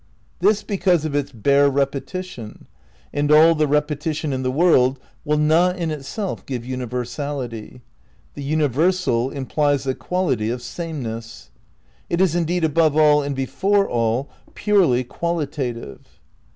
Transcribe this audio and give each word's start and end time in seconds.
"'This 0.39 0.63
because 0.63 1.05
of 1.05 1.13
its 1.13 1.31
bare 1.31 1.69
repetition, 1.69 2.65
and 3.13 3.31
all 3.31 3.53
the 3.53 3.67
repe 3.67 3.89
tition 3.97 4.33
in 4.33 4.41
the 4.41 4.49
world 4.49 4.99
will 5.23 5.37
not 5.37 5.77
in 5.77 5.91
itself 5.91 6.43
give 6.47 6.65
universality. 6.65 7.83
The 8.33 8.41
universal 8.41 9.29
implies 9.29 9.83
the 9.83 9.93
quality 9.93 10.49
of 10.49 10.63
sameness. 10.63 11.51
It 12.09 12.19
is, 12.19 12.33
indeed, 12.33 12.63
above 12.63 12.97
all 12.97 13.21
and 13.21 13.35
before 13.35 13.87
all, 13.87 14.27
purely 14.55 15.03
qualitative. 15.03 16.19